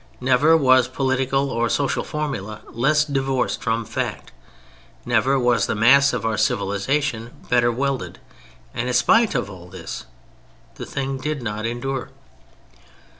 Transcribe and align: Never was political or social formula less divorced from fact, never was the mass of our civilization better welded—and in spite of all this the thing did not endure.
Never 0.19 0.57
was 0.57 0.87
political 0.87 1.51
or 1.51 1.69
social 1.69 2.03
formula 2.03 2.61
less 2.71 3.05
divorced 3.05 3.61
from 3.61 3.85
fact, 3.85 4.31
never 5.05 5.37
was 5.37 5.67
the 5.67 5.75
mass 5.75 6.11
of 6.11 6.25
our 6.25 6.37
civilization 6.37 7.29
better 7.51 7.71
welded—and 7.71 8.87
in 8.87 8.93
spite 8.95 9.35
of 9.35 9.47
all 9.47 9.67
this 9.67 10.05
the 10.73 10.87
thing 10.87 11.19
did 11.19 11.43
not 11.43 11.67
endure. 11.67 12.09